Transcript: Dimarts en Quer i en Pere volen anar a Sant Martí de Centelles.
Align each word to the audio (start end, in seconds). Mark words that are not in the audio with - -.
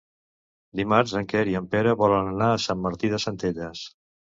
Dimarts 0.79 1.13
en 1.21 1.29
Quer 1.35 1.45
i 1.51 1.55
en 1.61 1.69
Pere 1.75 1.95
volen 2.03 2.35
anar 2.35 2.51
a 2.55 2.59
Sant 2.67 2.87
Martí 2.91 3.17
de 3.17 3.25
Centelles. 3.31 3.91